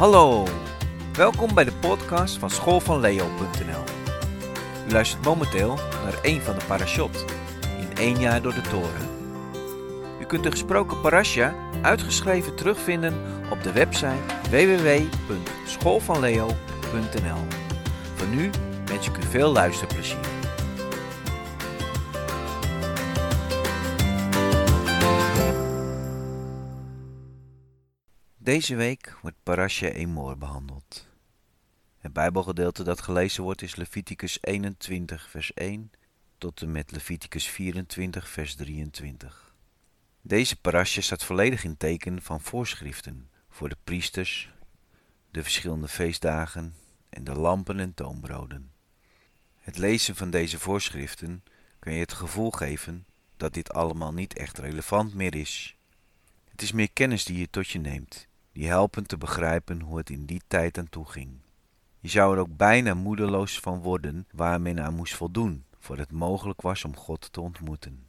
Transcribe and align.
Hallo, 0.00 0.44
welkom 1.12 1.54
bij 1.54 1.64
de 1.64 1.72
podcast 1.72 2.38
van 2.38 2.50
schoolvanleo.nl. 2.50 3.84
U 4.88 4.92
luistert 4.92 5.24
momenteel 5.24 5.78
naar 6.04 6.18
een 6.22 6.40
van 6.40 6.58
de 6.58 6.64
parashot 6.66 7.24
in 7.78 7.96
één 7.96 8.18
jaar 8.18 8.42
door 8.42 8.54
de 8.54 8.60
toren. 8.60 9.08
U 10.20 10.24
kunt 10.24 10.42
de 10.42 10.50
gesproken 10.50 11.00
parasha 11.00 11.54
uitgeschreven 11.82 12.54
terugvinden 12.54 13.14
op 13.50 13.62
de 13.62 13.72
website 13.72 14.20
www.schoolvanleo.nl. 14.50 17.46
Voor 18.14 18.28
nu 18.28 18.50
wens 18.84 19.08
ik 19.08 19.16
u 19.16 19.22
veel 19.22 19.52
luisterplezier. 19.52 20.29
Deze 28.50 28.76
week 28.76 29.18
wordt 29.22 29.36
Parasha 29.42 29.86
Emor 29.86 30.38
behandeld. 30.38 31.06
Het 31.98 32.12
Bijbelgedeelte 32.12 32.82
dat 32.82 33.00
gelezen 33.00 33.42
wordt 33.42 33.62
is 33.62 33.76
Leviticus 33.76 34.38
21, 34.40 35.28
vers 35.30 35.54
1 35.54 35.90
tot 36.38 36.62
en 36.62 36.72
met 36.72 36.90
Leviticus 36.90 37.46
24, 37.48 38.28
vers 38.28 38.54
23. 38.54 39.54
Deze 40.20 40.60
parasha 40.60 41.00
staat 41.00 41.24
volledig 41.24 41.64
in 41.64 41.76
teken 41.76 42.22
van 42.22 42.40
voorschriften 42.40 43.30
voor 43.48 43.68
de 43.68 43.76
priesters, 43.84 44.52
de 45.30 45.42
verschillende 45.42 45.88
feestdagen 45.88 46.74
en 47.08 47.24
de 47.24 47.34
lampen 47.34 47.80
en 47.80 47.94
toonbroden. 47.94 48.72
Het 49.58 49.78
lezen 49.78 50.16
van 50.16 50.30
deze 50.30 50.58
voorschriften 50.58 51.44
kan 51.78 51.92
je 51.92 52.00
het 52.00 52.12
gevoel 52.12 52.50
geven 52.50 53.06
dat 53.36 53.54
dit 53.54 53.72
allemaal 53.72 54.12
niet 54.12 54.34
echt 54.36 54.58
relevant 54.58 55.14
meer 55.14 55.34
is. 55.34 55.76
Het 56.48 56.62
is 56.62 56.72
meer 56.72 56.92
kennis 56.92 57.24
die 57.24 57.38
je 57.38 57.50
tot 57.50 57.68
je 57.68 57.78
neemt 57.78 58.28
die 58.60 58.68
helpen 58.68 59.06
te 59.06 59.16
begrijpen 59.16 59.80
hoe 59.80 59.98
het 59.98 60.10
in 60.10 60.24
die 60.24 60.40
tijd 60.46 60.78
aan 60.78 60.88
toe 60.88 61.06
ging. 61.06 61.30
Je 61.98 62.08
zou 62.08 62.34
er 62.34 62.40
ook 62.40 62.56
bijna 62.56 62.94
moedeloos 62.94 63.60
van 63.60 63.78
worden 63.78 64.26
waar 64.32 64.60
men 64.60 64.80
aan 64.80 64.94
moest 64.94 65.14
voldoen, 65.14 65.64
voor 65.78 65.98
het 65.98 66.12
mogelijk 66.12 66.60
was 66.60 66.84
om 66.84 66.96
God 66.96 67.32
te 67.32 67.40
ontmoeten. 67.40 68.06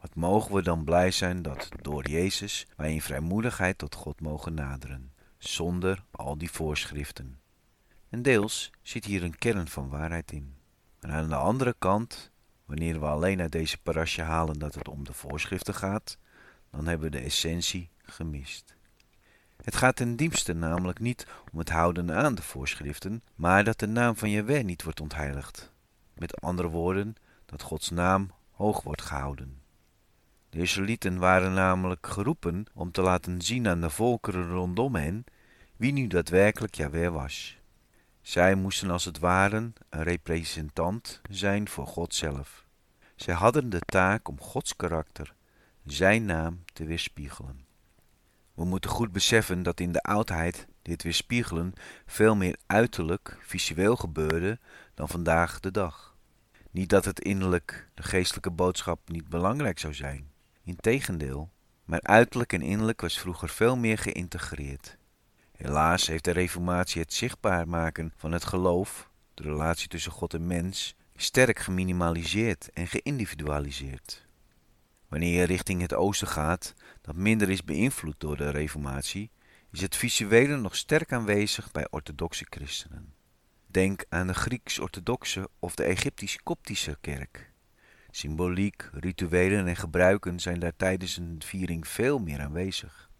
Wat 0.00 0.14
mogen 0.14 0.54
we 0.54 0.62
dan 0.62 0.84
blij 0.84 1.10
zijn 1.10 1.42
dat 1.42 1.68
door 1.82 2.08
Jezus 2.08 2.66
wij 2.76 2.92
in 2.92 3.02
vrijmoedigheid 3.02 3.78
tot 3.78 3.94
God 3.94 4.20
mogen 4.20 4.54
naderen, 4.54 5.12
zonder 5.38 6.04
al 6.10 6.38
die 6.38 6.50
voorschriften. 6.50 7.40
En 8.08 8.22
deels 8.22 8.70
zit 8.82 9.04
hier 9.04 9.22
een 9.22 9.38
kern 9.38 9.68
van 9.68 9.88
waarheid 9.88 10.32
in. 10.32 10.54
En 11.00 11.10
aan 11.10 11.28
de 11.28 11.36
andere 11.36 11.74
kant, 11.78 12.30
wanneer 12.64 13.00
we 13.00 13.06
alleen 13.06 13.40
uit 13.40 13.52
deze 13.52 13.78
parasje 13.78 14.22
halen 14.22 14.58
dat 14.58 14.74
het 14.74 14.88
om 14.88 15.04
de 15.04 15.12
voorschriften 15.12 15.74
gaat, 15.74 16.18
dan 16.70 16.86
hebben 16.86 17.10
we 17.10 17.16
de 17.18 17.24
essentie 17.24 17.90
gemist. 18.02 18.74
Het 19.62 19.76
gaat 19.76 19.96
ten 19.96 20.16
diepste 20.16 20.52
namelijk 20.52 20.98
niet 20.98 21.26
om 21.52 21.58
het 21.58 21.70
houden 21.70 22.12
aan 22.12 22.34
de 22.34 22.42
voorschriften, 22.42 23.22
maar 23.34 23.64
dat 23.64 23.78
de 23.78 23.86
naam 23.86 24.16
van 24.16 24.30
Jehovah 24.30 24.64
niet 24.64 24.82
wordt 24.82 25.00
ontheiligd. 25.00 25.72
Met 26.14 26.40
andere 26.40 26.68
woorden, 26.68 27.16
dat 27.46 27.62
Gods 27.62 27.90
naam 27.90 28.30
hoog 28.50 28.82
wordt 28.82 29.02
gehouden. 29.02 29.62
De 30.50 30.58
Israëlieten 30.58 31.18
waren 31.18 31.52
namelijk 31.52 32.06
geroepen 32.06 32.66
om 32.74 32.90
te 32.90 33.02
laten 33.02 33.42
zien 33.42 33.68
aan 33.68 33.80
de 33.80 33.90
volkeren 33.90 34.48
rondom 34.48 34.94
hen 34.94 35.24
wie 35.76 35.92
nu 35.92 36.06
daadwerkelijk 36.06 36.74
Jahweh 36.74 37.12
was. 37.12 37.58
Zij 38.22 38.54
moesten 38.54 38.90
als 38.90 39.04
het 39.04 39.18
ware 39.18 39.72
een 39.88 40.02
representant 40.02 41.20
zijn 41.30 41.68
voor 41.68 41.86
God 41.86 42.14
zelf. 42.14 42.64
Zij 43.16 43.34
hadden 43.34 43.70
de 43.70 43.80
taak 43.80 44.28
om 44.28 44.40
Gods 44.40 44.76
karakter, 44.76 45.34
zijn 45.84 46.24
naam 46.24 46.64
te 46.72 46.84
weerspiegelen. 46.84 47.64
We 48.54 48.64
moeten 48.64 48.90
goed 48.90 49.12
beseffen 49.12 49.62
dat 49.62 49.80
in 49.80 49.92
de 49.92 50.02
oudheid 50.02 50.66
dit 50.82 51.02
weerspiegelen 51.02 51.72
veel 52.06 52.36
meer 52.36 52.56
uiterlijk, 52.66 53.38
visueel 53.40 53.96
gebeurde 53.96 54.58
dan 54.94 55.08
vandaag 55.08 55.60
de 55.60 55.70
dag. 55.70 56.16
Niet 56.70 56.88
dat 56.88 57.04
het 57.04 57.20
innerlijk, 57.20 57.88
de 57.94 58.02
geestelijke 58.02 58.50
boodschap, 58.50 59.08
niet 59.08 59.28
belangrijk 59.28 59.78
zou 59.78 59.94
zijn. 59.94 60.30
Integendeel, 60.64 61.50
maar 61.84 62.02
uiterlijk 62.02 62.52
en 62.52 62.62
innerlijk 62.62 63.00
was 63.00 63.18
vroeger 63.18 63.48
veel 63.48 63.76
meer 63.76 63.98
geïntegreerd. 63.98 64.96
Helaas 65.56 66.06
heeft 66.06 66.24
de 66.24 66.30
reformatie 66.30 67.02
het 67.02 67.12
zichtbaar 67.12 67.68
maken 67.68 68.12
van 68.16 68.32
het 68.32 68.44
geloof, 68.44 69.10
de 69.34 69.42
relatie 69.42 69.88
tussen 69.88 70.12
God 70.12 70.34
en 70.34 70.46
mens, 70.46 70.96
sterk 71.16 71.58
geminimaliseerd 71.58 72.70
en 72.72 72.86
geïndividualiseerd. 72.86 74.26
Wanneer 75.14 75.40
je 75.40 75.46
richting 75.46 75.80
het 75.80 75.94
oosten 75.94 76.28
gaat, 76.28 76.74
dat 77.00 77.16
minder 77.16 77.50
is 77.50 77.64
beïnvloed 77.64 78.14
door 78.18 78.36
de 78.36 78.50
reformatie, 78.50 79.30
is 79.72 79.80
het 79.80 79.96
visuele 79.96 80.56
nog 80.56 80.76
sterk 80.76 81.12
aanwezig 81.12 81.72
bij 81.72 81.86
orthodoxe 81.90 82.46
christenen. 82.48 83.14
Denk 83.66 84.04
aan 84.08 84.26
de 84.26 84.34
Grieks-orthodoxe 84.34 85.48
of 85.58 85.74
de 85.74 85.82
Egyptisch-Koptische 85.82 86.96
kerk. 87.00 87.52
Symboliek, 88.10 88.90
rituelen 88.92 89.66
en 89.66 89.76
gebruiken 89.76 90.40
zijn 90.40 90.60
daar 90.60 90.76
tijdens 90.76 91.16
een 91.16 91.42
viering 91.44 91.88
veel 91.88 92.18
meer 92.18 92.40
aanwezig. 92.40 93.10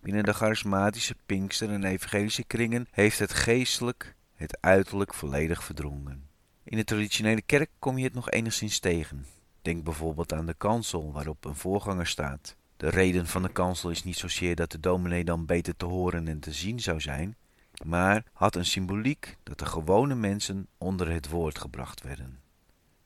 Binnen 0.00 0.24
de 0.24 0.32
charismatische 0.32 1.16
Pinkster 1.26 1.70
en 1.70 1.84
evangelische 1.84 2.44
kringen 2.44 2.86
heeft 2.90 3.18
het 3.18 3.32
geestelijk 3.32 4.14
het 4.34 4.58
uiterlijk 4.60 5.14
volledig 5.14 5.64
verdrongen. 5.64 6.28
In 6.62 6.76
de 6.76 6.84
traditionele 6.84 7.42
kerk 7.42 7.70
kom 7.78 7.98
je 7.98 8.04
het 8.04 8.14
nog 8.14 8.30
enigszins 8.30 8.78
tegen. 8.78 9.26
Denk 9.64 9.84
bijvoorbeeld 9.84 10.32
aan 10.32 10.46
de 10.46 10.54
kansel 10.54 11.12
waarop 11.12 11.44
een 11.44 11.54
voorganger 11.54 12.06
staat. 12.06 12.56
De 12.76 12.88
reden 12.88 13.26
van 13.26 13.42
de 13.42 13.48
kansel 13.48 13.90
is 13.90 14.04
niet 14.04 14.16
zozeer 14.16 14.54
dat 14.54 14.70
de 14.70 14.80
dominee 14.80 15.24
dan 15.24 15.46
beter 15.46 15.76
te 15.76 15.84
horen 15.84 16.28
en 16.28 16.40
te 16.40 16.52
zien 16.52 16.80
zou 16.80 17.00
zijn, 17.00 17.36
maar 17.84 18.24
had 18.32 18.56
een 18.56 18.64
symboliek 18.64 19.36
dat 19.42 19.58
de 19.58 19.66
gewone 19.66 20.14
mensen 20.14 20.66
onder 20.78 21.10
het 21.10 21.28
woord 21.28 21.58
gebracht 21.58 22.02
werden. 22.02 22.38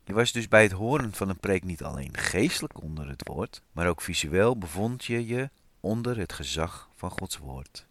Je 0.04 0.12
was 0.12 0.32
dus 0.32 0.48
bij 0.48 0.62
het 0.62 0.72
horen 0.72 1.12
van 1.12 1.28
een 1.28 1.40
preek 1.40 1.64
niet 1.64 1.82
alleen 1.82 2.16
geestelijk 2.16 2.82
onder 2.82 3.08
het 3.08 3.28
woord, 3.28 3.62
maar 3.72 3.88
ook 3.88 4.00
visueel 4.00 4.58
bevond 4.58 5.04
je 5.04 5.26
je 5.26 5.50
onder 5.80 6.18
het 6.18 6.32
gezag 6.32 6.88
van 6.94 7.10
Gods 7.10 7.36
woord. 7.36 7.86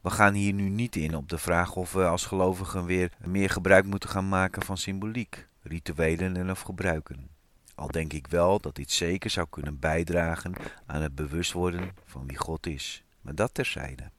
We 0.00 0.10
gaan 0.10 0.34
hier 0.34 0.52
nu 0.52 0.68
niet 0.68 0.96
in 0.96 1.16
op 1.16 1.28
de 1.28 1.38
vraag 1.38 1.76
of 1.76 1.92
we 1.92 2.04
als 2.04 2.26
gelovigen 2.26 2.84
weer 2.84 3.12
meer 3.24 3.50
gebruik 3.50 3.84
moeten 3.84 4.08
gaan 4.08 4.28
maken 4.28 4.62
van 4.62 4.76
symboliek, 4.76 5.48
rituelen 5.62 6.36
en 6.36 6.50
of 6.50 6.60
gebruiken. 6.60 7.36
Al 7.78 7.90
denk 7.90 8.12
ik 8.12 8.26
wel 8.26 8.60
dat 8.60 8.74
dit 8.74 8.90
zeker 8.90 9.30
zou 9.30 9.46
kunnen 9.50 9.78
bijdragen 9.78 10.54
aan 10.86 11.02
het 11.02 11.14
bewust 11.14 11.52
worden 11.52 11.94
van 12.04 12.26
wie 12.26 12.36
God 12.36 12.66
is. 12.66 13.04
Maar 13.20 13.34
dat 13.34 13.54
terzijde. 13.54 14.10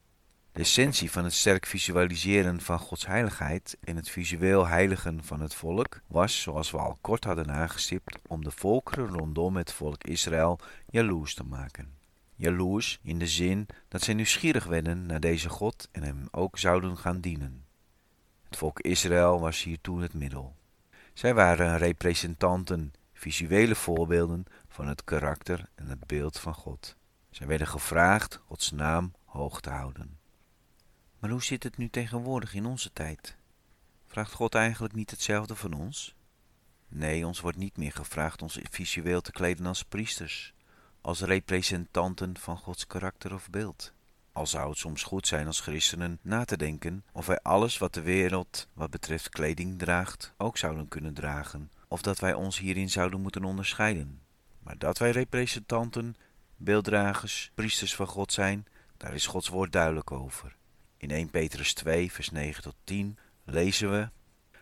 De 0.52 0.60
essentie 0.60 1.12
van 1.12 1.24
het 1.24 1.34
sterk 1.34 1.66
visualiseren 1.66 2.62
van 2.62 2.80
Gods 2.80 3.06
heiligheid 3.06 3.78
en 3.84 3.96
het 3.96 4.10
visueel 4.10 4.68
heiligen 4.68 5.24
van 5.24 5.42
het 5.42 5.56
volk 5.56 6.02
was, 6.08 6.42
zoals 6.42 6.72
we 6.72 6.78
al 6.78 6.98
kort 7.02 7.24
hadden 7.24 7.52
aangestipt, 7.52 8.20
om 8.28 8.44
de 8.44 8.52
volkeren 8.52 9.08
rondom 9.08 9.58
het 9.58 9.72
volk 9.72 10.04
Israël 10.04 10.60
jaloers 10.90 11.34
te 11.34 11.44
maken. 11.44 11.98
Jaloers 12.36 13.00
in 13.04 13.20
de 13.20 13.28
zin 13.28 13.68
dat 13.88 14.02
zij 14.02 14.14
nieuwsgierig 14.14 14.66
werden 14.66 15.06
naar 15.06 15.20
deze 15.20 15.50
God 15.50 15.90
en 15.92 16.04
hem 16.04 16.28
ook 16.32 16.58
zouden 16.58 16.98
gaan 16.98 17.22
dienen. 17.22 17.66
Het 18.44 18.58
volk 18.58 18.80
Israël 18.80 19.40
was 19.40 19.64
hiertoe 19.64 20.02
het 20.02 20.14
middel. 20.14 20.56
Zij 21.14 21.34
waren 21.34 21.78
representanten 21.78 22.94
visuele 23.20 23.76
voorbeelden 23.76 24.46
van 24.68 24.88
het 24.88 25.04
karakter 25.04 25.70
en 25.76 25.88
het 25.88 26.08
beeld 26.08 26.40
van 26.40 26.54
God. 26.54 26.96
Zij 27.30 27.48
werden 27.48 27.68
gevraagd 27.68 28.40
Gods 28.46 28.72
naam 28.72 29.14
hoog 29.26 29.62
te 29.62 29.70
houden. 29.70 30.18
Maar 31.20 31.30
hoe 31.30 31.44
zit 31.44 31.64
het 31.64 31.78
nu 31.78 31.90
tegenwoordig 31.90 32.54
in 32.54 32.66
onze 32.66 32.94
tijd? 32.94 33.38
Vraagt 34.08 34.34
God 34.34 34.56
eigenlijk 34.56 34.94
niet 34.94 35.12
hetzelfde 35.12 35.56
van 35.56 35.74
ons? 35.74 36.16
Nee, 36.88 37.26
ons 37.26 37.40
wordt 37.40 37.58
niet 37.58 37.78
meer 37.78 37.92
gevraagd 37.92 38.42
ons 38.42 38.60
visueel 38.70 39.22
te 39.22 39.32
kleden 39.32 39.66
als 39.66 39.84
priesters, 39.84 40.54
als 41.02 41.22
representanten 41.22 42.38
van 42.38 42.58
Gods 42.58 42.88
karakter 42.88 43.34
of 43.34 43.50
beeld. 43.50 43.94
Al 44.32 44.48
zou 44.48 44.70
het 44.70 44.78
soms 44.78 45.04
goed 45.04 45.28
zijn 45.28 45.48
als 45.48 45.60
christenen 45.60 46.20
na 46.22 46.46
te 46.46 46.58
denken 46.58 47.04
of 47.12 47.26
wij 47.26 47.40
alles 47.42 47.78
wat 47.78 47.94
de 47.94 48.02
wereld 48.02 48.68
wat 48.74 48.90
betreft 48.90 49.30
kleding 49.30 49.80
draagt 49.80 50.34
ook 50.38 50.58
zouden 50.58 50.88
kunnen 50.88 51.14
dragen, 51.14 51.72
of 51.90 52.02
dat 52.02 52.20
wij 52.20 52.34
ons 52.34 52.60
hierin 52.60 52.90
zouden 52.90 53.22
moeten 53.22 53.44
onderscheiden. 53.44 54.22
Maar 54.60 54.78
dat 54.78 54.98
wij 54.98 55.12
representanten, 55.12 56.16
beelddragers, 56.56 57.52
priesters 57.54 57.96
van 57.96 58.08
God 58.08 58.32
zijn, 58.32 58.68
daar 58.98 59.14
is 59.14 59.28
Gods 59.28 59.48
woord 59.48 59.72
duidelijk 59.72 60.12
over. 60.12 60.56
In 60.98 61.12
1 61.12 61.30
Petrus 61.30 61.74
2, 61.74 62.12
vers 62.12 62.32
9 62.32 62.64
tot 62.64 62.76
10 62.84 63.18
lezen 63.44 63.92
we: 63.92 64.10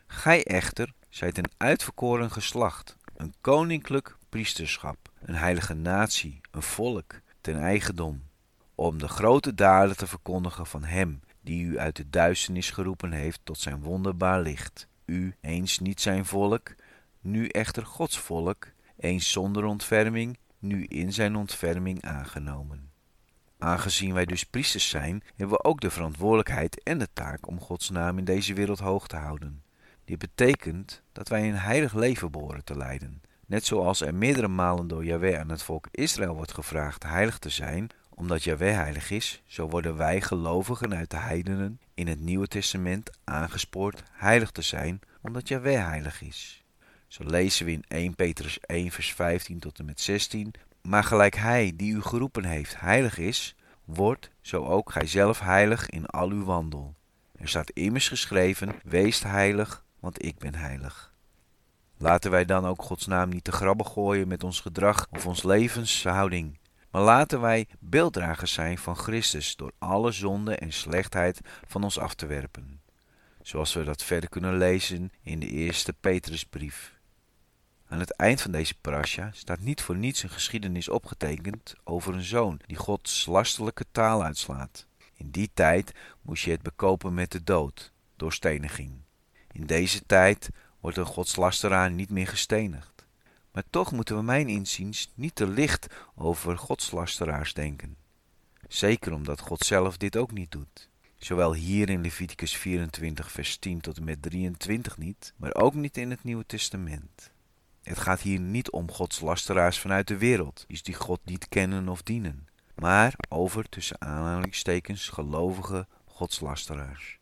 Gij 0.07 0.43
echter 0.43 0.93
zijt 1.09 1.37
een 1.37 1.51
uitverkoren 1.57 2.31
geslacht, 2.31 2.97
een 3.15 3.33
koninklijk 3.41 4.17
priesterschap, 4.29 5.11
een 5.19 5.35
heilige 5.35 5.73
natie, 5.73 6.41
een 6.51 6.61
volk, 6.61 7.21
ten 7.41 7.59
eigendom, 7.59 8.23
om 8.75 8.97
de 8.97 9.07
grote 9.07 9.53
daden 9.53 9.97
te 9.97 10.07
verkondigen 10.07 10.65
van 10.65 10.83
Hem 10.83 11.21
die 11.41 11.63
u 11.63 11.79
uit 11.79 11.95
de 11.95 12.09
duisternis 12.09 12.69
geroepen 12.69 13.11
heeft 13.11 13.39
tot 13.43 13.59
zijn 13.59 13.81
wonderbaar 13.81 14.41
licht. 14.41 14.87
U, 15.05 15.35
eens 15.41 15.79
niet 15.79 16.01
zijn 16.01 16.25
volk, 16.25 16.75
nu 17.27 17.47
echter 17.47 17.85
Gods 17.85 18.17
volk, 18.17 18.67
eens 18.97 19.31
zonder 19.31 19.63
ontferming, 19.63 20.37
nu 20.59 20.83
in 20.83 21.13
zijn 21.13 21.35
ontferming 21.35 22.03
aangenomen. 22.03 22.91
Aangezien 23.57 24.13
wij 24.13 24.25
dus 24.25 24.43
priesters 24.43 24.89
zijn, 24.89 25.23
hebben 25.35 25.57
we 25.57 25.63
ook 25.63 25.81
de 25.81 25.89
verantwoordelijkheid 25.89 26.83
en 26.83 26.97
de 26.97 27.07
taak 27.13 27.47
om 27.47 27.59
Gods 27.59 27.89
naam 27.89 28.17
in 28.17 28.25
deze 28.25 28.53
wereld 28.53 28.79
hoog 28.79 29.07
te 29.07 29.15
houden. 29.15 29.63
Dit 30.05 30.17
betekent 30.17 31.01
dat 31.11 31.27
wij 31.27 31.49
een 31.49 31.57
heilig 31.57 31.93
leven 31.93 32.31
behoren 32.31 32.63
te 32.63 32.77
leiden. 32.77 33.21
Net 33.45 33.65
zoals 33.65 34.01
er 34.01 34.15
meerdere 34.15 34.47
malen 34.47 34.87
door 34.87 35.05
Yahweh 35.05 35.39
aan 35.39 35.49
het 35.49 35.63
volk 35.63 35.87
Israël 35.91 36.35
wordt 36.35 36.53
gevraagd 36.53 37.03
heilig 37.03 37.37
te 37.37 37.49
zijn, 37.49 37.89
omdat 38.09 38.43
Yahweh 38.43 38.75
heilig 38.75 39.11
is, 39.11 39.41
zo 39.45 39.67
worden 39.67 39.97
wij 39.97 40.21
gelovigen 40.21 40.95
uit 40.95 41.09
de 41.09 41.17
heidenen 41.17 41.79
in 41.93 42.07
het 42.07 42.19
Nieuwe 42.19 42.47
Testament 42.47 43.09
aangespoord 43.23 44.03
heilig 44.11 44.51
te 44.51 44.61
zijn, 44.61 44.99
omdat 45.21 45.47
Yahweh 45.47 45.87
heilig 45.87 46.21
is. 46.21 46.65
Zo 47.07 47.23
lezen 47.23 47.65
we 47.65 47.71
in 47.71 47.83
1 47.87 48.15
Petrus 48.15 48.59
1 48.59 48.91
vers 48.91 49.13
15 49.13 49.59
tot 49.59 49.79
en 49.79 49.85
met 49.85 50.01
16. 50.01 50.53
Maar 50.81 51.03
gelijk 51.03 51.35
hij 51.35 51.73
die 51.75 51.93
u 51.93 52.01
geroepen 52.01 52.45
heeft 52.45 52.79
heilig 52.79 53.17
is, 53.17 53.55
wordt 53.85 54.29
zo 54.41 54.65
ook 54.65 54.91
gij 54.91 55.07
zelf 55.07 55.39
heilig 55.39 55.89
in 55.89 56.05
al 56.05 56.29
uw 56.29 56.43
wandel. 56.43 56.95
Er 57.35 57.49
staat 57.49 57.69
immers 57.69 58.07
geschreven, 58.07 58.75
wees 58.83 59.23
heilig, 59.23 59.85
want 59.99 60.25
ik 60.25 60.37
ben 60.37 60.55
heilig. 60.55 61.13
Laten 61.97 62.31
wij 62.31 62.45
dan 62.45 62.65
ook 62.65 62.81
Gods 62.81 63.05
naam 63.05 63.29
niet 63.29 63.43
te 63.43 63.51
grabben 63.51 63.85
gooien 63.85 64.27
met 64.27 64.43
ons 64.43 64.59
gedrag 64.59 65.07
of 65.11 65.25
ons 65.25 65.43
levenshouding. 65.43 66.59
Maar 66.91 67.01
laten 67.01 67.41
wij 67.41 67.67
beelddragers 67.79 68.53
zijn 68.53 68.77
van 68.77 68.95
Christus 68.95 69.55
door 69.55 69.71
alle 69.77 70.11
zonde 70.11 70.55
en 70.55 70.73
slechtheid 70.73 71.39
van 71.67 71.83
ons 71.83 71.99
af 71.99 72.13
te 72.13 72.25
werpen. 72.25 72.81
Zoals 73.41 73.73
we 73.73 73.83
dat 73.83 74.03
verder 74.03 74.29
kunnen 74.29 74.57
lezen 74.57 75.11
in 75.21 75.39
de 75.39 75.47
eerste 75.47 75.93
Petrusbrief. 75.93 76.96
Aan 77.89 77.99
het 77.99 78.11
eind 78.11 78.41
van 78.41 78.51
deze 78.51 78.75
parasha 78.81 79.29
staat 79.33 79.59
niet 79.59 79.81
voor 79.81 79.95
niets 79.95 80.23
een 80.23 80.29
geschiedenis 80.29 80.89
opgetekend 80.89 81.75
over 81.83 82.13
een 82.13 82.23
zoon 82.23 82.59
die 82.65 82.77
Gods 82.77 83.25
lastelijke 83.25 83.85
taal 83.91 84.23
uitslaat. 84.23 84.85
In 85.13 85.29
die 85.29 85.49
tijd 85.53 85.91
moest 86.21 86.43
je 86.43 86.51
het 86.51 86.61
bekopen 86.61 87.13
met 87.13 87.31
de 87.31 87.43
dood, 87.43 87.91
door 88.15 88.33
steniging. 88.33 88.91
In 89.51 89.65
deze 89.65 90.05
tijd 90.05 90.49
wordt 90.79 90.97
een 90.97 91.05
godslasteraar 91.05 91.91
niet 91.91 92.09
meer 92.09 92.27
gestenigd. 92.27 93.05
Maar 93.51 93.63
toch 93.69 93.91
moeten 93.91 94.15
we 94.15 94.21
mijn 94.21 94.49
inziens 94.49 95.11
niet 95.15 95.35
te 95.35 95.47
licht 95.47 95.87
over 96.15 96.57
godslasteraars 96.57 97.53
denken. 97.53 97.97
Zeker 98.67 99.13
omdat 99.13 99.39
God 99.39 99.65
zelf 99.65 99.97
dit 99.97 100.17
ook 100.17 100.31
niet 100.31 100.51
doet. 100.51 100.89
Zowel 101.17 101.53
hier 101.53 101.89
in 101.89 102.01
Leviticus 102.01 102.55
24 102.55 103.31
vers 103.31 103.57
10 103.57 103.81
tot 103.81 103.97
en 103.97 104.03
met 104.03 104.21
23 104.21 104.97
niet, 104.97 105.33
maar 105.37 105.55
ook 105.55 105.73
niet 105.73 105.97
in 105.97 106.09
het 106.09 106.23
Nieuwe 106.23 106.45
Testament. 106.45 107.31
Het 107.87 107.99
gaat 107.99 108.21
hier 108.21 108.39
niet 108.39 108.71
om 108.71 108.91
Gods 108.91 109.19
lasteraars 109.19 109.79
vanuit 109.79 110.07
de 110.07 110.17
wereld, 110.17 110.65
iets 110.67 110.83
die 110.83 110.95
God 110.95 111.19
niet 111.23 111.49
kennen 111.49 111.89
of 111.89 112.01
dienen, 112.01 112.47
maar 112.75 113.13
over 113.29 113.69
tussen 113.69 114.01
aanhalingstekens 114.01 115.09
gelovige 115.09 115.87
godslasteraars. 116.05 117.19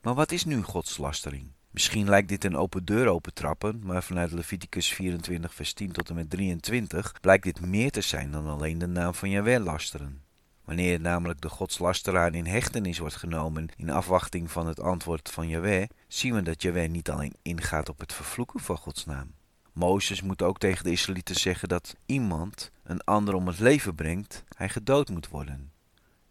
Maar 0.00 0.14
wat 0.14 0.32
is 0.32 0.44
nu 0.44 0.62
godslastering? 0.62 1.46
Misschien 1.70 2.08
lijkt 2.08 2.28
dit 2.28 2.44
een 2.44 2.56
open 2.56 2.84
deur 2.84 3.06
opentrappen, 3.06 3.80
maar 3.84 4.02
vanuit 4.02 4.32
Leviticus 4.32 4.88
24 4.88 5.54
vers 5.54 5.72
10 5.72 5.92
tot 5.92 6.08
en 6.08 6.14
met 6.14 6.30
23 6.30 7.14
blijkt 7.20 7.44
dit 7.44 7.60
meer 7.60 7.90
te 7.90 8.00
zijn 8.00 8.30
dan 8.30 8.46
alleen 8.46 8.78
de 8.78 8.86
naam 8.86 9.14
van 9.14 9.30
Jawel 9.30 9.60
lasteren. 9.60 10.22
Wanneer 10.64 11.00
namelijk 11.00 11.40
de 11.40 11.48
godslasteraar 11.48 12.34
in 12.34 12.46
hechtenis 12.46 12.98
wordt 12.98 13.16
genomen 13.16 13.68
in 13.76 13.90
afwachting 13.90 14.50
van 14.50 14.66
het 14.66 14.80
antwoord 14.80 15.30
van 15.30 15.48
Jaweh, 15.48 15.88
zien 16.08 16.34
we 16.34 16.42
dat 16.42 16.62
Jaweh 16.62 16.90
niet 16.90 17.10
alleen 17.10 17.34
ingaat 17.42 17.88
op 17.88 18.00
het 18.00 18.12
vervloeken 18.12 18.60
van 18.60 18.76
Gods 18.76 19.04
naam, 19.04 19.34
Mozes 19.74 20.22
moet 20.22 20.42
ook 20.42 20.58
tegen 20.58 20.84
de 20.84 20.90
Israëlieten 20.90 21.34
zeggen 21.34 21.68
dat 21.68 21.96
iemand 22.06 22.70
een 22.82 23.04
ander 23.04 23.34
om 23.34 23.46
het 23.46 23.58
leven 23.58 23.94
brengt, 23.94 24.44
hij 24.56 24.68
gedood 24.68 25.08
moet 25.08 25.28
worden. 25.28 25.72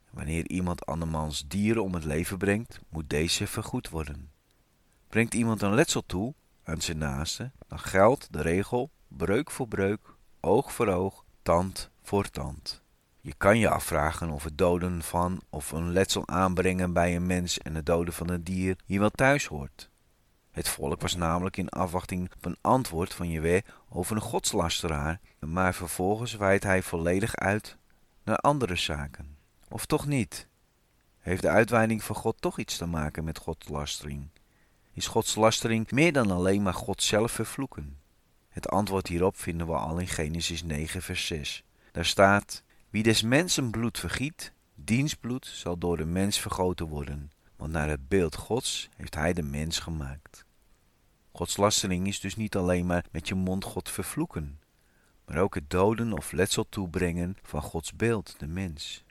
Wanneer 0.10 0.48
iemand 0.50 0.86
andermans 0.86 1.44
dieren 1.48 1.84
om 1.84 1.94
het 1.94 2.04
leven 2.04 2.38
brengt, 2.38 2.80
moet 2.90 3.10
deze 3.10 3.48
vergoed 3.48 3.90
worden. 3.90 4.32
Brengt 5.08 5.34
iemand 5.34 5.62
een 5.62 5.74
letsel 5.74 6.06
toe 6.06 6.34
aan 6.64 6.82
zijn 6.82 6.98
naaste, 6.98 7.52
dan 7.68 7.80
geldt 7.80 8.28
de 8.32 8.42
regel 8.42 8.90
breuk 9.08 9.52
voor 9.52 9.68
breuk, 9.68 10.16
oog 10.40 10.74
voor 10.74 10.88
oog, 10.88 11.26
tand 11.42 11.90
voor 12.02 12.30
tand. 12.30 12.82
Je 13.22 13.34
kan 13.38 13.60
je 13.60 13.70
afvragen 13.70 14.30
of 14.30 14.44
het 14.44 14.58
doden 14.58 15.02
van 15.02 15.42
of 15.50 15.72
een 15.72 15.92
letsel 15.92 16.28
aanbrengen 16.28 16.94
bij 16.94 17.16
een 17.16 17.26
mens 17.26 17.58
en 17.58 17.76
het 17.76 17.86
doden 17.86 18.14
van 18.14 18.30
een 18.30 18.44
dier 18.44 18.76
hier 18.86 19.00
wel 19.00 19.10
thuis 19.10 19.46
hoort. 19.46 19.90
Het 20.54 20.70
volk 20.70 21.02
was 21.02 21.16
namelijk 21.16 21.58
in 21.58 21.70
afwachting 21.70 22.32
op 22.36 22.46
een 22.46 22.58
antwoord 22.62 23.14
van 23.14 23.30
Jewe 23.30 23.64
over 23.90 24.16
een 24.16 24.22
godslasteraar, 24.22 25.20
maar 25.40 25.74
vervolgens 25.74 26.36
wijdt 26.36 26.64
hij 26.64 26.82
volledig 26.82 27.36
uit 27.36 27.78
naar 28.24 28.36
andere 28.36 28.76
zaken. 28.76 29.38
Of 29.70 29.86
toch 29.86 30.08
niet? 30.08 30.48
Heeft 31.20 31.42
de 31.42 31.50
uitweiding 31.50 32.04
van 32.04 32.16
God 32.16 32.36
toch 32.40 32.60
iets 32.60 32.78
te 32.78 32.86
maken 32.86 33.24
met 33.24 33.38
godslastering? 33.38 34.30
Is 34.92 35.08
godslastering 35.08 35.92
meer 35.92 36.14
dan 36.14 36.32
alleen 36.32 36.62
maar 36.62 36.74
God 36.74 37.04
zelf 37.04 37.32
vervloeken? 37.32 37.98
Het 38.50 38.70
antwoord 38.70 39.08
hierop 39.08 39.38
vinden 39.38 39.68
we 39.68 39.74
al 39.74 39.98
in 39.98 40.08
Genesis 40.08 40.64
9, 40.64 41.02
vers 41.02 41.26
6. 41.26 41.64
Daar 41.92 42.06
staat: 42.06 42.64
Wie 42.90 43.04
des 43.04 43.22
mensen 43.22 43.72
bloed 43.72 44.00
vergiet, 44.00 44.54
diens 44.76 45.14
bloed 45.14 45.46
zal 45.46 45.78
door 45.78 45.98
de 45.98 46.06
mens 46.06 46.40
vergoten 46.40 46.88
worden 46.88 47.32
want 47.56 47.72
naar 47.72 47.90
het 47.90 48.08
beeld 48.08 48.36
Gods 48.36 48.90
heeft 48.96 49.16
Hij 49.16 49.34
de 49.34 49.44
mens 49.44 49.80
gemaakt. 49.80 50.46
Godslastering 51.32 52.08
is 52.08 52.20
dus 52.20 52.36
niet 52.36 52.56
alleen 52.56 52.86
maar 52.86 53.06
met 53.12 53.28
je 53.28 53.36
mond 53.36 53.64
God 53.64 53.90
vervloeken, 53.90 54.60
maar 55.26 55.38
ook 55.38 55.56
het 55.56 55.70
doden 55.70 56.14
of 56.14 56.32
letsel 56.32 56.70
toebrengen 56.70 57.38
van 57.44 57.62
Gods 57.62 57.94
beeld, 57.94 58.36
de 58.38 58.48
mens. 58.48 59.04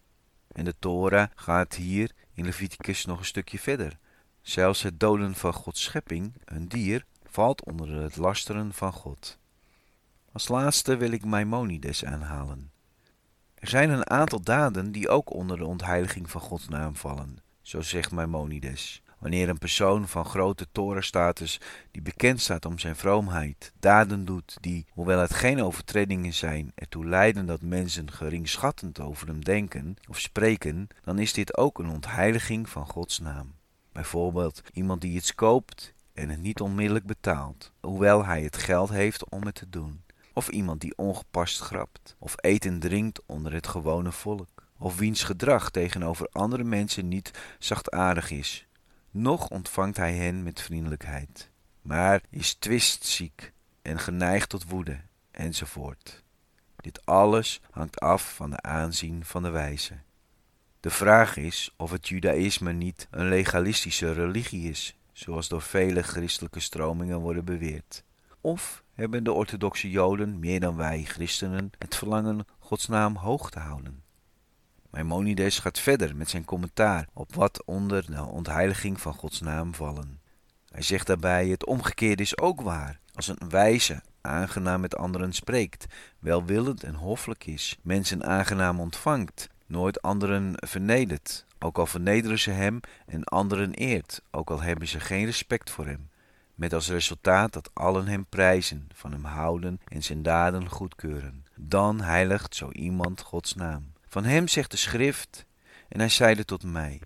En 0.52 0.64
de 0.64 0.74
Torah 0.78 1.30
gaat 1.34 1.74
hier 1.74 2.12
in 2.34 2.44
Leviticus 2.44 3.04
nog 3.04 3.18
een 3.18 3.24
stukje 3.24 3.58
verder. 3.58 3.98
Zelfs 4.40 4.82
het 4.82 5.00
doden 5.00 5.34
van 5.34 5.52
Gods 5.52 5.82
schepping, 5.82 6.34
een 6.44 6.68
dier, 6.68 7.04
valt 7.24 7.64
onder 7.64 7.88
het 7.88 8.16
lasteren 8.16 8.72
van 8.72 8.92
God. 8.92 9.38
Als 10.32 10.48
laatste 10.48 10.96
wil 10.96 11.10
ik 11.10 11.24
Maimonides 11.24 12.04
aanhalen. 12.04 12.70
Er 13.54 13.68
zijn 13.68 13.90
een 13.90 14.10
aantal 14.10 14.40
daden 14.40 14.92
die 14.92 15.08
ook 15.08 15.32
onder 15.34 15.56
de 15.56 15.66
ontheiliging 15.66 16.30
van 16.30 16.40
Gods 16.40 16.68
naam 16.68 16.96
vallen 16.96 17.38
zo 17.62 17.80
zegt 17.80 18.10
Maimonides. 18.10 19.02
Wanneer 19.18 19.48
een 19.48 19.58
persoon 19.58 20.08
van 20.08 20.24
grote 20.24 20.66
torenstatus, 20.72 21.60
die 21.90 22.02
bekend 22.02 22.40
staat 22.40 22.66
om 22.66 22.78
zijn 22.78 22.96
vroomheid, 22.96 23.72
daden 23.80 24.24
doet 24.24 24.56
die, 24.60 24.86
hoewel 24.90 25.18
het 25.18 25.34
geen 25.34 25.62
overtredingen 25.62 26.32
zijn, 26.34 26.72
ertoe 26.74 27.06
leiden 27.06 27.46
dat 27.46 27.60
mensen 27.60 28.12
geringschattend 28.12 29.00
over 29.00 29.26
hem 29.26 29.44
denken 29.44 29.96
of 30.08 30.20
spreken, 30.20 30.88
dan 31.04 31.18
is 31.18 31.32
dit 31.32 31.56
ook 31.56 31.78
een 31.78 31.88
ontheiliging 31.88 32.68
van 32.68 32.86
Gods 32.86 33.18
naam. 33.18 33.54
Bijvoorbeeld 33.92 34.62
iemand 34.72 35.00
die 35.00 35.14
iets 35.14 35.34
koopt 35.34 35.94
en 36.12 36.28
het 36.28 36.40
niet 36.40 36.60
onmiddellijk 36.60 37.06
betaalt, 37.06 37.72
hoewel 37.80 38.24
hij 38.24 38.42
het 38.42 38.56
geld 38.56 38.88
heeft 38.88 39.30
om 39.30 39.46
het 39.46 39.54
te 39.54 39.68
doen. 39.68 40.02
Of 40.32 40.48
iemand 40.48 40.80
die 40.80 40.96
ongepast 40.96 41.60
grapt, 41.60 42.16
of 42.18 42.34
eten 42.36 42.78
drinkt 42.78 43.20
onder 43.26 43.52
het 43.52 43.66
gewone 43.66 44.12
volk 44.12 44.61
of 44.82 44.96
wiens 44.98 45.22
gedrag 45.22 45.70
tegenover 45.70 46.28
andere 46.32 46.64
mensen 46.64 47.08
niet 47.08 47.30
zachtaardig 47.58 48.30
is, 48.30 48.66
noch 49.10 49.48
ontvangt 49.48 49.96
hij 49.96 50.14
hen 50.14 50.42
met 50.42 50.60
vriendelijkheid, 50.60 51.50
maar 51.82 52.22
is 52.30 52.54
twistziek 52.54 53.52
en 53.82 53.98
geneigd 53.98 54.48
tot 54.48 54.68
woede, 54.68 55.00
enzovoort. 55.30 56.22
Dit 56.76 57.06
alles 57.06 57.60
hangt 57.70 58.00
af 58.00 58.34
van 58.34 58.50
de 58.50 58.60
aanzien 58.60 59.24
van 59.24 59.42
de 59.42 59.50
wijze. 59.50 59.98
De 60.80 60.90
vraag 60.90 61.36
is 61.36 61.74
of 61.76 61.90
het 61.90 62.08
judaïsme 62.08 62.72
niet 62.72 63.06
een 63.10 63.28
legalistische 63.28 64.12
religie 64.12 64.70
is, 64.70 64.96
zoals 65.12 65.48
door 65.48 65.62
vele 65.62 66.02
christelijke 66.02 66.60
stromingen 66.60 67.20
worden 67.20 67.44
beweerd. 67.44 68.04
Of 68.40 68.82
hebben 68.92 69.24
de 69.24 69.32
orthodoxe 69.32 69.90
joden 69.90 70.38
meer 70.38 70.60
dan 70.60 70.76
wij 70.76 71.02
christenen 71.02 71.70
het 71.78 71.96
verlangen 71.96 72.46
Gods 72.58 72.86
naam 72.88 73.16
hoog 73.16 73.50
te 73.50 73.58
houden? 73.58 74.01
Maimonides 74.92 75.58
gaat 75.58 75.78
verder 75.78 76.16
met 76.16 76.30
zijn 76.30 76.44
commentaar 76.44 77.08
op 77.12 77.34
wat 77.34 77.64
onder 77.64 78.10
de 78.10 78.24
ontheiliging 78.24 79.00
van 79.00 79.14
Gods 79.14 79.40
naam 79.40 79.74
vallen. 79.74 80.20
Hij 80.70 80.82
zegt 80.82 81.06
daarbij: 81.06 81.48
Het 81.48 81.66
omgekeerde 81.66 82.22
is 82.22 82.38
ook 82.38 82.60
waar. 82.60 83.00
Als 83.14 83.28
een 83.28 83.48
wijze 83.48 84.02
aangenaam 84.20 84.80
met 84.80 84.96
anderen 84.96 85.32
spreekt, 85.32 85.86
welwillend 86.18 86.82
en 86.82 86.94
hoffelijk 86.94 87.46
is, 87.46 87.78
mensen 87.82 88.24
aangenaam 88.24 88.80
ontvangt, 88.80 89.48
nooit 89.66 90.02
anderen 90.02 90.52
vernedert, 90.56 91.46
ook 91.58 91.78
al 91.78 91.86
vernederen 91.86 92.38
ze 92.38 92.50
hem 92.50 92.80
en 93.06 93.24
anderen 93.24 93.74
eert, 93.74 94.22
ook 94.30 94.50
al 94.50 94.60
hebben 94.60 94.88
ze 94.88 95.00
geen 95.00 95.24
respect 95.24 95.70
voor 95.70 95.86
hem, 95.86 96.10
met 96.54 96.72
als 96.72 96.88
resultaat 96.88 97.52
dat 97.52 97.70
allen 97.72 98.06
hem 98.06 98.26
prijzen, 98.28 98.88
van 98.94 99.12
hem 99.12 99.24
houden 99.24 99.80
en 99.84 100.02
zijn 100.02 100.22
daden 100.22 100.68
goedkeuren. 100.68 101.44
Dan 101.56 102.00
heiligt 102.00 102.54
zo 102.54 102.70
iemand 102.70 103.20
Gods 103.20 103.54
naam. 103.54 103.92
Van 104.12 104.24
hem 104.24 104.48
zegt 104.48 104.70
de 104.70 104.76
schrift, 104.76 105.46
en 105.88 105.98
hij 105.98 106.08
zeide 106.08 106.44
tot 106.44 106.64
mij, 106.64 107.00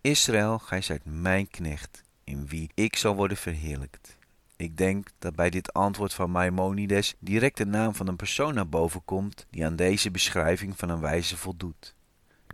Israël, 0.00 0.58
gij 0.58 0.80
zijt 0.80 1.02
mijn 1.04 1.48
knecht, 1.48 2.02
in 2.24 2.46
wie 2.46 2.70
ik 2.74 2.96
zal 2.96 3.14
worden 3.14 3.36
verheerlijkt. 3.36 4.16
Ik 4.56 4.76
denk 4.76 5.08
dat 5.18 5.34
bij 5.34 5.50
dit 5.50 5.72
antwoord 5.72 6.14
van 6.14 6.30
Maimonides 6.30 7.14
direct 7.18 7.56
de 7.56 7.66
naam 7.66 7.94
van 7.94 8.06
een 8.08 8.16
persoon 8.16 8.54
naar 8.54 8.68
boven 8.68 9.04
komt 9.04 9.46
die 9.50 9.64
aan 9.64 9.76
deze 9.76 10.10
beschrijving 10.10 10.78
van 10.78 10.88
een 10.88 11.00
wijze 11.00 11.36
voldoet. 11.36 11.94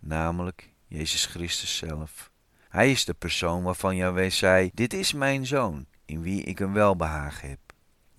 namelijk 0.00 0.68
Jezus 0.86 1.26
Christus 1.26 1.76
zelf. 1.76 2.30
Hij 2.68 2.90
is 2.90 3.04
de 3.04 3.14
persoon 3.14 3.62
waarvan 3.62 3.96
Yahweh 3.96 4.30
zei: 4.30 4.70
Dit 4.74 4.92
is 4.92 5.12
mijn 5.12 5.46
zoon, 5.46 5.86
in 6.04 6.22
wie 6.22 6.42
ik 6.42 6.60
een 6.60 6.72
welbehagen 6.72 7.48
heb. 7.48 7.67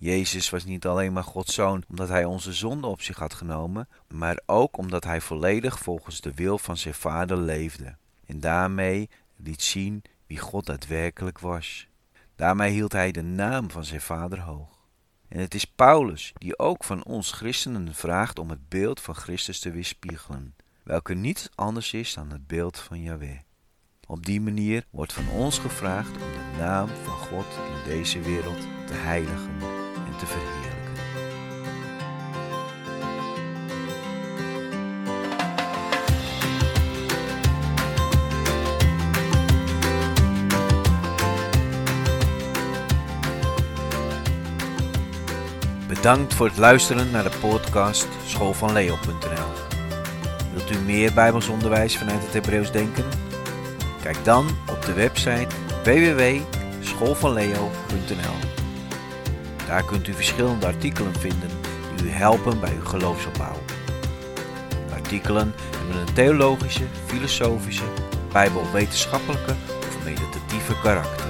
Jezus 0.00 0.50
was 0.50 0.64
niet 0.64 0.86
alleen 0.86 1.12
maar 1.12 1.24
Gods 1.24 1.54
zoon 1.54 1.84
omdat 1.88 2.08
hij 2.08 2.24
onze 2.24 2.52
zonde 2.52 2.86
op 2.86 3.02
zich 3.02 3.18
had 3.18 3.34
genomen, 3.34 3.88
maar 4.08 4.40
ook 4.46 4.76
omdat 4.76 5.04
hij 5.04 5.20
volledig 5.20 5.78
volgens 5.78 6.20
de 6.20 6.34
wil 6.34 6.58
van 6.58 6.76
zijn 6.76 6.94
vader 6.94 7.36
leefde. 7.36 7.96
En 8.26 8.40
daarmee 8.40 9.10
liet 9.36 9.62
zien 9.62 10.02
wie 10.26 10.38
God 10.38 10.66
daadwerkelijk 10.66 11.38
was. 11.38 11.88
Daarmee 12.36 12.72
hield 12.72 12.92
hij 12.92 13.12
de 13.12 13.22
naam 13.22 13.70
van 13.70 13.84
zijn 13.84 14.00
vader 14.00 14.40
hoog. 14.40 14.78
En 15.28 15.40
het 15.40 15.54
is 15.54 15.64
Paulus 15.64 16.32
die 16.34 16.58
ook 16.58 16.84
van 16.84 17.04
ons 17.04 17.32
christenen 17.32 17.94
vraagt 17.94 18.38
om 18.38 18.50
het 18.50 18.68
beeld 18.68 19.00
van 19.00 19.14
Christus 19.14 19.60
te 19.60 19.70
weerspiegelen, 19.70 20.54
welke 20.82 21.14
niets 21.14 21.48
anders 21.54 21.92
is 21.92 22.14
dan 22.14 22.30
het 22.30 22.46
beeld 22.46 22.78
van 22.78 23.02
Yahweh. 23.02 23.38
Op 24.06 24.26
die 24.26 24.40
manier 24.40 24.84
wordt 24.90 25.12
van 25.12 25.28
ons 25.28 25.58
gevraagd 25.58 26.12
om 26.12 26.18
de 26.32 26.56
naam 26.58 26.88
van 26.88 27.16
God 27.16 27.46
in 27.46 27.90
deze 27.90 28.20
wereld 28.20 28.60
te 28.86 28.94
heiligen 28.94 29.60
en 29.60 29.79
te 30.20 30.26
verheerlijken. 30.26 30.68
Bedankt 45.88 46.34
voor 46.34 46.46
het 46.46 46.58
luisteren 46.58 47.10
naar 47.10 47.22
de 47.22 47.30
podcast 47.40 48.08
schoolvanleo.nl. 48.26 49.48
Wilt 50.52 50.70
u 50.70 50.78
meer 50.78 51.12
Bijbelsonderwijs 51.12 51.98
vanuit 51.98 52.22
het 52.22 52.32
Hebreeuws 52.32 52.72
denken? 52.72 53.04
Kijk 54.02 54.24
dan 54.24 54.46
op 54.70 54.84
de 54.84 54.92
website 54.92 55.54
www.schoolvanleo.nl. 55.84 58.49
Daar 59.70 59.84
kunt 59.84 60.08
u 60.08 60.12
verschillende 60.12 60.66
artikelen 60.66 61.14
vinden 61.14 61.50
die 61.96 62.06
u 62.06 62.10
helpen 62.10 62.60
bij 62.60 62.74
uw 62.74 62.84
geloofsopbouw. 62.84 63.56
Artikelen 64.92 65.54
hebben 65.76 65.96
een 65.96 66.14
theologische, 66.14 66.84
filosofische, 67.06 67.84
bijbelwetenschappelijke 68.32 69.54
of 69.78 70.04
meditatieve 70.04 70.80
karakter. 70.82 71.29